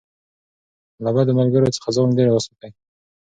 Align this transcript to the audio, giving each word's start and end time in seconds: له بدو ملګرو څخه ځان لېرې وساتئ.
له 1.03 1.09
بدو 1.15 1.31
ملګرو 1.39 1.73
څخه 1.75 1.89
ځان 1.95 2.09
لېرې 2.17 2.31
وساتئ. 2.33 2.71